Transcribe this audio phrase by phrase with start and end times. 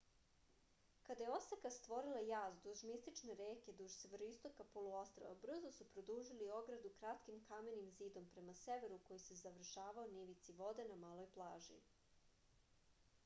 [1.07, 6.91] kada je oseka stvorila jaz duž mistične reke duž severoistoka poluostrva brzo su produžili ogradu
[7.01, 11.79] kratkim kamenim zidom prema severu koji se završavao na ivici vode na maloj plaži